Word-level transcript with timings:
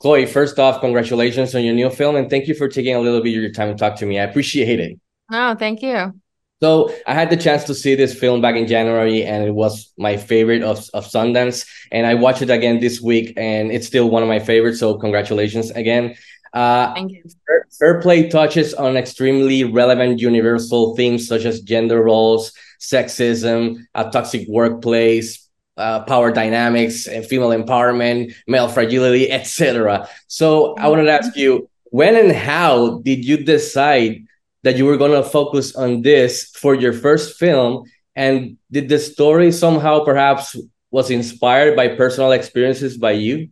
Chloe, 0.00 0.26
first 0.26 0.58
off, 0.58 0.80
congratulations 0.80 1.54
on 1.54 1.64
your 1.64 1.74
new 1.74 1.90
film, 1.90 2.14
and 2.14 2.30
thank 2.30 2.46
you 2.46 2.54
for 2.54 2.68
taking 2.68 2.94
a 2.94 3.00
little 3.00 3.20
bit 3.20 3.36
of 3.36 3.42
your 3.42 3.50
time 3.50 3.68
to 3.68 3.76
talk 3.76 3.96
to 3.96 4.06
me. 4.06 4.18
I 4.18 4.24
appreciate 4.24 4.78
it. 4.78 4.98
Oh, 5.32 5.56
thank 5.56 5.82
you. 5.82 6.14
So 6.60 6.92
I 7.06 7.14
had 7.14 7.30
the 7.30 7.36
chance 7.36 7.64
to 7.64 7.74
see 7.74 7.94
this 7.94 8.18
film 8.18 8.40
back 8.40 8.56
in 8.56 8.66
January, 8.66 9.24
and 9.24 9.44
it 9.44 9.54
was 9.54 9.92
my 9.96 10.16
favorite 10.16 10.62
of, 10.62 10.88
of 10.94 11.06
Sundance. 11.06 11.66
And 11.92 12.06
I 12.06 12.14
watched 12.14 12.42
it 12.42 12.50
again 12.50 12.80
this 12.80 13.00
week, 13.00 13.34
and 13.36 13.70
it's 13.70 13.86
still 13.86 14.08
one 14.08 14.22
of 14.22 14.28
my 14.28 14.40
favorites. 14.40 14.80
So 14.80 14.98
congratulations 14.98 15.70
again. 15.70 16.16
Uh, 16.52 16.94
Thank 16.94 17.12
you. 17.12 17.22
Fair, 17.46 17.66
Fair 17.78 18.00
Play 18.00 18.28
touches 18.28 18.74
on 18.74 18.96
extremely 18.96 19.64
relevant 19.64 20.20
universal 20.20 20.96
themes 20.96 21.28
such 21.28 21.44
as 21.44 21.60
gender 21.60 22.02
roles, 22.02 22.52
sexism, 22.80 23.84
a 23.94 24.10
toxic 24.10 24.48
workplace, 24.48 25.47
uh, 25.78 26.04
power 26.04 26.30
dynamics, 26.32 27.06
and 27.06 27.24
female 27.24 27.50
empowerment, 27.50 28.34
male 28.46 28.68
fragility, 28.68 29.30
etc. 29.30 30.08
So 30.26 30.74
I 30.76 30.88
wanted 30.88 31.04
to 31.04 31.12
ask 31.12 31.36
you, 31.36 31.68
when 31.90 32.16
and 32.16 32.32
how 32.32 32.98
did 32.98 33.24
you 33.24 33.38
decide 33.38 34.26
that 34.62 34.76
you 34.76 34.84
were 34.84 34.96
going 34.96 35.12
to 35.12 35.22
focus 35.22 35.74
on 35.76 36.02
this 36.02 36.50
for 36.50 36.74
your 36.74 36.92
first 36.92 37.38
film 37.38 37.84
and 38.16 38.58
did 38.70 38.88
the 38.88 38.98
story 38.98 39.52
somehow 39.52 40.04
perhaps 40.04 40.56
was 40.90 41.10
inspired 41.10 41.76
by 41.76 41.88
personal 41.88 42.32
experiences 42.32 42.96
by 42.98 43.12
you 43.12 43.48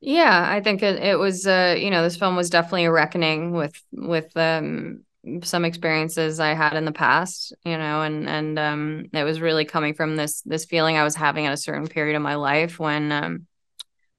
yeah 0.00 0.46
i 0.48 0.60
think 0.60 0.82
it, 0.82 1.02
it 1.02 1.18
was 1.18 1.46
uh 1.46 1.74
you 1.78 1.90
know 1.90 2.02
this 2.02 2.16
film 2.16 2.36
was 2.36 2.50
definitely 2.50 2.84
a 2.84 2.92
reckoning 2.92 3.52
with 3.52 3.82
with 3.92 4.36
um 4.36 5.00
some 5.42 5.64
experiences 5.64 6.40
i 6.40 6.54
had 6.54 6.74
in 6.74 6.84
the 6.84 6.92
past 6.92 7.52
you 7.64 7.76
know 7.76 8.02
and 8.02 8.28
and 8.28 8.58
um 8.58 9.04
it 9.12 9.24
was 9.24 9.40
really 9.40 9.64
coming 9.64 9.94
from 9.94 10.16
this 10.16 10.42
this 10.42 10.64
feeling 10.64 10.96
i 10.96 11.04
was 11.04 11.14
having 11.14 11.46
at 11.46 11.52
a 11.52 11.56
certain 11.56 11.86
period 11.86 12.16
of 12.16 12.22
my 12.22 12.34
life 12.34 12.78
when 12.78 13.12
um 13.12 13.46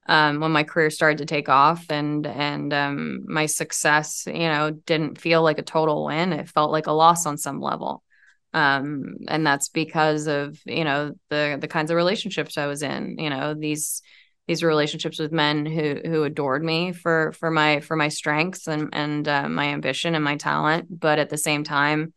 um, 0.10 0.40
when 0.40 0.52
my 0.52 0.64
career 0.64 0.90
started 0.90 1.20
to 1.20 1.26
take 1.26 1.50
off 1.50 1.86
and 1.92 2.26
and 2.26 2.74
um, 2.74 3.26
my 3.28 3.46
success, 3.46 4.24
you 4.26 4.34
know, 4.40 4.72
didn't 4.72 5.22
feel 5.22 5.44
like 5.44 5.60
a 5.60 5.64
total 5.64 6.06
win. 6.06 6.34
It 6.34 6.50
felt 6.50 6.72
like 6.72 6.88
a 6.88 6.92
loss 6.92 7.28
on 7.28 7.38
some 7.38 7.62
level. 7.62 8.04
Um, 8.52 9.18
and 9.28 9.46
that's 9.46 9.70
because 9.70 10.26
of 10.26 10.60
you 10.66 10.84
know 10.84 11.14
the 11.30 11.60
the 11.62 11.68
kinds 11.68 11.92
of 11.92 11.96
relationships 11.96 12.58
I 12.58 12.66
was 12.66 12.82
in. 12.82 13.18
You 13.20 13.30
know 13.30 13.54
these 13.54 14.02
these 14.50 14.64
relationships 14.64 15.20
with 15.20 15.32
men 15.32 15.64
who 15.64 16.02
who 16.04 16.24
adored 16.24 16.64
me 16.64 16.92
for 16.92 17.34
for 17.34 17.52
my 17.52 17.82
for 17.82 17.96
my 17.96 18.08
strengths 18.08 18.68
and 18.68 18.90
and 18.94 19.28
uh, 19.28 19.48
my 19.48 19.66
ambition 19.66 20.16
and 20.16 20.24
my 20.24 20.38
talent, 20.38 20.88
but 20.90 21.20
at 21.20 21.30
the 21.30 21.38
same 21.38 21.64
time, 21.64 22.14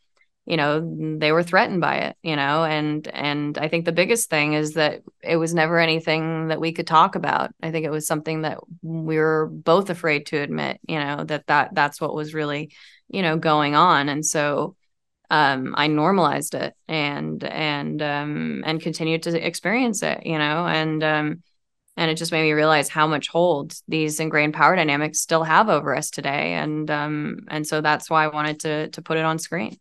you 0.46 0.56
know 0.56 0.80
they 1.18 1.30
were 1.30 1.42
threatened 1.42 1.80
by 1.80 1.96
it 1.98 2.16
you 2.22 2.34
know 2.34 2.64
and 2.64 3.06
and 3.06 3.58
i 3.58 3.68
think 3.68 3.84
the 3.84 3.92
biggest 3.92 4.28
thing 4.28 4.54
is 4.54 4.72
that 4.72 5.02
it 5.22 5.36
was 5.36 5.54
never 5.54 5.78
anything 5.78 6.48
that 6.48 6.60
we 6.60 6.72
could 6.72 6.86
talk 6.86 7.14
about. 7.14 7.54
I 7.62 7.70
think 7.70 7.86
it 7.86 7.92
was 7.92 8.08
something 8.08 8.42
that 8.42 8.58
we 8.82 9.18
were 9.18 9.48
both 9.52 9.88
afraid 9.88 10.26
to 10.26 10.38
admit 10.38 10.80
you 10.88 10.98
know 10.98 11.24
that 11.24 11.46
that 11.46 11.74
that's 11.74 12.00
what 12.00 12.14
was 12.14 12.34
really 12.34 12.72
you 13.08 13.22
know 13.22 13.36
going 13.36 13.74
on. 13.76 14.08
And 14.08 14.24
so 14.24 14.74
um, 15.30 15.74
I 15.78 15.86
normalized 15.86 16.54
it 16.54 16.74
and 16.88 17.42
and 17.44 18.02
um, 18.02 18.64
and 18.66 18.82
continued 18.82 19.22
to 19.22 19.46
experience 19.46 20.02
it, 20.02 20.26
you 20.26 20.36
know, 20.36 20.66
and 20.66 21.02
um, 21.02 21.42
and 21.96 22.10
it 22.10 22.16
just 22.16 22.32
made 22.32 22.42
me 22.42 22.52
realize 22.52 22.88
how 22.88 23.06
much 23.06 23.28
hold 23.28 23.74
these 23.88 24.20
ingrained 24.20 24.54
power 24.54 24.74
dynamics 24.76 25.20
still 25.20 25.44
have 25.44 25.68
over 25.68 25.94
us 25.94 26.10
today, 26.10 26.54
and 26.54 26.90
um, 26.90 27.40
and 27.48 27.66
so 27.66 27.80
that's 27.80 28.08
why 28.08 28.24
I 28.24 28.28
wanted 28.28 28.60
to 28.60 28.88
to 28.88 29.02
put 29.02 29.18
it 29.18 29.24
on 29.24 29.38
screen. 29.38 29.78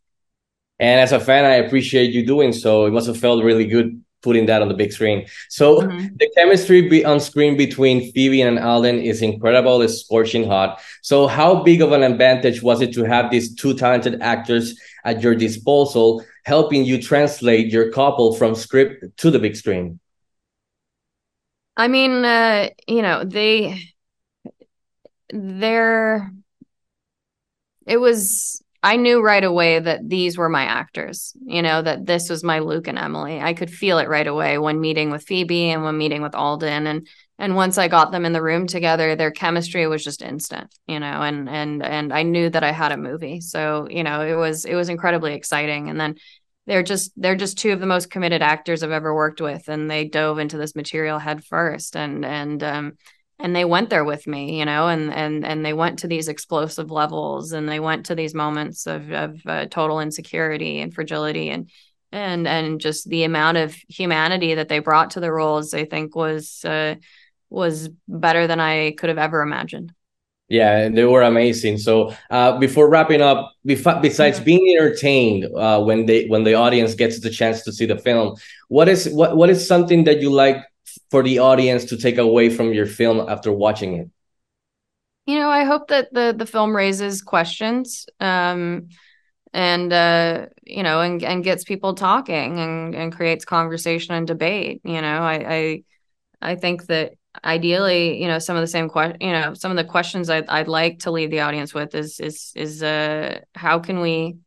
And 0.80 1.00
as 1.00 1.12
a 1.12 1.20
fan, 1.20 1.46
I 1.46 1.56
appreciate 1.56 2.12
you 2.12 2.26
doing 2.26 2.52
so. 2.52 2.86
It 2.86 2.92
must 2.92 3.08
have 3.08 3.18
felt 3.18 3.44
really 3.44 3.66
good 3.66 4.04
putting 4.22 4.46
that 4.48 4.62
on 4.62 4.68
the 4.68 4.74
big 4.74 4.92
screen. 4.92 5.26
So 5.50 5.82
mm-hmm. 5.82 6.16
the 6.18 6.30
chemistry 6.36 6.88
be 6.88 7.04
on 7.06 7.20
screen 7.20 7.58
between 7.58 8.12
Phoebe 8.12 8.42
and 8.42 8.60
Alden 8.60 9.00
is 9.00 9.22
incredible. 9.22 9.82
It's 9.82 10.02
scorching 10.02 10.48
hot. 10.48 10.82
So 11.02 11.28
how 11.28 11.64
big 11.64 11.82
of 11.82 11.92
an 11.92 12.04
advantage 12.04 12.62
was 12.62 12.82
it 12.82 12.94
to 12.94 13.04
have 13.04 13.32
these 13.32 13.56
two 13.56 13.74
talented 13.74 14.22
actors 14.22 14.80
at 15.06 15.22
your 15.22 15.36
disposal, 15.36 16.24
helping 16.46 16.86
you 16.86 17.02
translate 17.02 17.72
your 17.72 17.92
couple 17.92 18.36
from 18.36 18.56
script 18.56 19.18
to 19.18 19.32
the 19.32 19.40
big 19.40 19.56
screen? 19.56 20.00
I 21.82 21.88
mean, 21.88 22.24
uh, 22.24 22.70
you 22.88 23.02
know, 23.02 23.24
they, 23.24 23.82
they're, 25.34 26.32
it 27.88 27.98
was 27.98 28.62
I 28.84 28.98
knew 28.98 29.20
right 29.24 29.44
away 29.44 29.80
that 29.80 30.08
these 30.08 30.38
were 30.38 30.48
my 30.48 30.62
actors, 30.62 31.34
you 31.44 31.64
know, 31.64 31.82
that 31.82 32.06
this 32.06 32.30
was 32.30 32.44
my 32.44 32.60
Luke 32.60 32.88
and 32.88 33.00
Emily. 33.00 33.40
I 33.40 33.56
could 33.56 33.72
feel 33.72 33.98
it 33.98 34.10
right 34.10 34.28
away 34.28 34.60
when 34.60 34.80
meeting 34.80 35.10
with 35.10 35.24
Phoebe 35.24 35.72
and 35.72 35.84
when 35.84 35.98
meeting 35.98 36.22
with 36.22 36.36
Alden. 36.36 36.86
And 36.86 37.08
and 37.40 37.56
once 37.56 37.80
I 37.80 37.88
got 37.88 38.12
them 38.12 38.26
in 38.26 38.34
the 38.34 38.44
room 38.44 38.68
together, 38.68 39.16
their 39.16 39.32
chemistry 39.32 39.88
was 39.88 40.04
just 40.04 40.22
instant, 40.22 40.76
you 40.88 41.00
know, 41.00 41.24
and 41.24 41.50
and 41.50 41.84
and 41.84 42.14
I 42.14 42.22
knew 42.22 42.48
that 42.52 42.64
I 42.64 42.72
had 42.72 42.92
a 42.92 42.98
movie. 42.98 43.42
So, 43.42 43.88
you 43.90 44.04
know, 44.04 44.22
it 44.22 44.36
was 44.36 44.66
it 44.66 44.76
was 44.76 44.90
incredibly 44.90 45.34
exciting. 45.34 45.90
And 45.90 46.00
then 46.00 46.16
they're 46.72 46.84
just 46.84 47.12
they're 47.18 47.36
just 47.36 47.58
two 47.58 47.74
of 47.74 47.82
the 47.82 47.86
most 47.86 48.10
committed 48.10 48.42
actors 48.42 48.82
I've 48.82 48.92
ever 48.92 49.14
worked 49.14 49.42
with. 49.42 49.68
And 49.68 49.92
they 49.92 50.06
dove 50.06 50.40
into 50.40 50.58
this 50.58 50.74
material 50.74 51.20
head 51.20 51.44
first. 51.44 51.98
And 51.98 52.24
and 52.24 52.64
um 52.64 52.94
and 53.40 53.54
they 53.54 53.66
went 53.66 53.90
there 53.90 54.06
with 54.06 54.26
me 54.26 54.60
you 54.60 54.66
know 54.66 54.88
and 54.88 55.14
and 55.14 55.46
and 55.46 55.66
they 55.66 55.74
went 55.74 56.00
to 56.00 56.08
these 56.08 56.28
explosive 56.28 56.92
levels 56.92 57.52
and 57.52 57.68
they 57.68 57.80
went 57.80 58.06
to 58.06 58.16
these 58.16 58.34
moments 58.34 58.88
of 58.88 59.12
of 59.12 59.42
uh, 59.46 59.66
total 59.66 60.00
insecurity 60.00 60.80
and 60.80 60.94
fragility 60.94 61.50
and 61.50 61.70
and 62.12 62.48
and 62.48 62.80
just 62.80 63.10
the 63.10 63.24
amount 63.24 63.58
of 63.58 63.76
humanity 63.90 64.54
that 64.54 64.70
they 64.70 64.80
brought 64.80 65.12
to 65.12 65.20
the 65.20 65.32
roles 65.32 65.74
i 65.74 65.86
think 65.86 66.16
was 66.16 66.64
uh, 66.66 66.94
was 67.50 67.90
better 68.08 68.46
than 68.46 68.60
i 68.60 68.92
could 68.92 69.10
have 69.10 69.18
ever 69.18 69.42
imagined 69.42 69.92
yeah 70.52 70.90
they 70.90 71.06
were 71.06 71.24
amazing 71.24 71.78
so 71.78 72.14
uh, 72.30 72.58
before 72.60 72.90
wrapping 72.90 73.22
up 73.22 73.54
besides 73.66 74.38
mm-hmm. 74.38 74.44
being 74.44 74.76
entertained 74.78 75.46
uh, 75.56 75.82
when 75.82 76.06
they 76.06 76.28
when 76.28 76.44
the 76.44 76.54
audience 76.54 76.94
gets 76.96 77.20
the 77.22 77.30
chance 77.30 77.64
to 77.64 77.72
see 77.72 77.86
the 77.86 77.98
film 77.98 78.36
what 78.68 78.88
is 78.88 79.10
what 79.10 79.36
what 79.38 79.50
is 79.50 79.68
something 79.68 80.04
that 80.04 80.22
you 80.22 80.30
like 80.30 80.58
for 81.10 81.24
the 81.24 81.40
audience 81.40 81.86
to 81.86 81.98
take 81.98 82.18
away 82.18 82.50
from 82.50 82.74
your 82.74 82.86
film 82.86 83.30
after 83.30 83.52
watching 83.52 83.96
it? 83.96 84.10
You 85.26 85.40
know, 85.40 85.50
I 85.50 85.64
hope 85.64 85.90
that 85.90 86.14
the 86.14 86.34
the 86.36 86.46
film 86.46 86.76
raises 86.76 87.22
questions 87.22 88.08
um, 88.20 88.90
and 89.54 89.94
uh, 89.94 90.48
you 90.64 90.84
know, 90.84 91.02
and 91.02 91.24
and 91.24 91.44
gets 91.44 91.64
people 91.64 91.94
talking 91.94 92.60
and 92.60 92.96
and 92.96 93.14
creates 93.14 93.46
conversation 93.46 94.16
and 94.16 94.26
debate. 94.26 94.82
You 94.84 95.02
know, 95.02 95.22
I 95.22 95.84
I, 96.42 96.52
I 96.52 96.56
think 96.56 96.88
that 96.88 97.14
ideally, 97.44 98.22
you 98.22 98.28
know, 98.28 98.40
some 98.40 98.56
of 98.56 98.62
the 98.62 98.68
same 98.68 98.90
question, 98.90 99.18
you 99.22 99.32
know, 99.32 99.54
some 99.54 99.72
of 99.72 99.78
the 99.78 99.84
questions 99.84 100.30
I'd 100.30 100.48
I'd 100.48 100.68
like 100.68 101.00
to 101.00 101.12
leave 101.12 101.32
the 101.32 101.42
audience 101.42 101.74
with 101.74 101.96
is 101.96 102.20
is 102.20 102.52
is 102.56 102.84
uh 102.84 103.40
how 103.56 103.80
can 103.80 104.00
we 104.00 104.38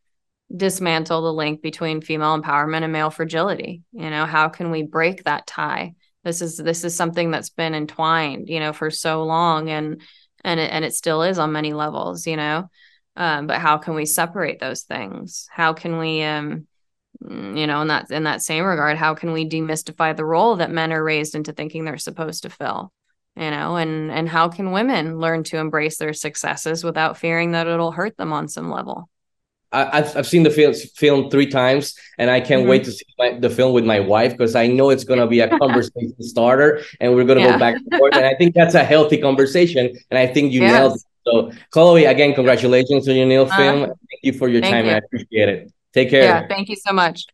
dismantle 0.55 1.23
the 1.23 1.33
link 1.33 1.63
between 1.63 2.01
female 2.01 2.41
empowerment 2.41 2.83
and 2.83 2.93
male 2.93 3.11
fragility? 3.11 3.83
You 3.93 4.11
know, 4.11 4.27
how 4.27 4.49
can 4.49 4.71
we 4.71 4.83
break 4.83 5.25
that 5.25 5.47
tie? 5.47 5.95
this 6.25 6.41
is 6.43 6.57
this 6.57 6.85
is 6.85 6.97
something 6.97 7.31
that's 7.31 7.51
been 7.51 7.75
entwined 7.75 8.49
you 8.49 8.59
know 8.59 8.73
for 8.73 8.91
so 8.91 9.23
long 9.25 9.69
and 9.69 10.01
and 10.43 10.59
it, 10.59 10.71
and 10.73 10.85
it 10.85 10.95
still 10.95 11.23
is 11.23 11.39
on 11.39 11.53
many 11.53 11.73
levels 11.73 12.27
you 12.27 12.37
know 12.37 12.69
um, 13.17 13.47
but 13.47 13.61
how 13.61 13.79
can 13.79 13.95
we 13.95 14.07
separate 14.07 14.59
those 14.59 14.83
things 14.83 15.47
how 15.51 15.73
can 15.73 15.99
we 15.99 16.23
um 16.23 16.67
you 17.23 17.67
know 17.67 17.81
in 17.81 17.89
that 17.89 18.11
in 18.11 18.25
that 18.25 18.43
same 18.43 18.65
regard 18.65 18.97
how 18.97 19.15
can 19.15 19.33
we 19.33 19.49
demystify 19.49 20.15
the 20.15 20.25
role 20.25 20.57
that 20.57 20.71
men 20.71 20.93
are 20.93 21.03
raised 21.03 21.35
into 21.35 21.53
thinking 21.53 21.85
they're 21.85 21.99
supposed 21.99 22.43
to 22.43 22.51
fill 22.51 22.93
you 23.37 23.51
know 23.51 23.77
and 23.77 24.11
and 24.11 24.29
how 24.29 24.49
can 24.49 24.73
women 24.73 25.19
learn 25.19 25.43
to 25.43 25.59
embrace 25.59 25.99
their 25.99 26.13
successes 26.13 26.85
without 26.85 27.17
fearing 27.17 27.53
that 27.53 27.67
it'll 27.67 27.93
hurt 27.93 28.17
them 28.17 28.33
on 28.33 28.49
some 28.49 28.71
level 28.71 29.09
I, 29.75 29.97
have 29.97 30.17
I've 30.17 30.27
seen 30.27 30.45
the 30.45 30.51
film 30.51 30.73
film 30.95 31.31
three 31.31 31.49
times, 31.49 31.97
and 32.17 32.31
I 32.31 32.41
can't 32.41 32.61
mm-hmm. 32.61 32.71
wait 32.71 32.85
to 32.85 32.93
see 32.93 33.05
my, 33.19 33.37
the 33.39 33.51
film 33.51 33.73
with 33.73 33.85
my 33.85 33.99
wife 33.99 34.31
because 34.31 34.55
I 34.55 34.69
know 34.69 34.91
it's 34.91 35.03
gonna 35.03 35.27
be 35.27 35.41
a 35.41 35.49
conversation 35.59 36.15
starter, 36.21 36.83
and 37.01 37.13
we're 37.13 37.25
gonna 37.25 37.41
yeah. 37.41 37.53
go 37.55 37.59
back 37.59 37.75
and 37.75 37.99
forth. 37.99 38.15
And 38.15 38.25
I 38.25 38.35
think 38.37 38.55
that's 38.55 38.75
a 38.75 38.85
healthy 38.85 39.19
conversation, 39.19 39.93
and 40.11 40.19
I 40.19 40.29
think 40.29 40.53
you 40.53 40.61
yes. 40.61 40.73
nailed 40.73 40.95
it. 40.95 41.03
So, 41.27 41.51
Chloe, 41.71 42.05
again, 42.05 42.35
congratulations 42.35 43.09
on 43.09 43.17
your 43.17 43.27
new 43.27 43.43
uh, 43.43 43.57
film. 43.57 43.81
Thank 43.87 44.21
you 44.23 44.33
for 44.33 44.49
your 44.49 44.61
time. 44.61 44.85
You. 44.85 44.93
I 44.93 44.95
appreciate 44.99 45.49
it. 45.49 45.73
Take 45.95 46.11
care. 46.11 46.25
Yeah, 46.25 46.47
thank 46.49 46.69
you 46.69 46.77
so 46.77 46.93
much. 46.93 47.25